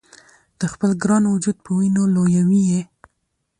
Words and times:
د 0.59 0.61
خپل 0.73 0.89
ګران 1.03 1.23
وجود 1.27 1.57
په 1.65 1.69
وینو 1.77 2.03
لویوي 2.15 2.61
یې 2.71 2.81